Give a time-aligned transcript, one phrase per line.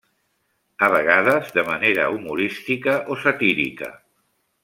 [0.85, 3.91] A vegades de manera humorística o satírica.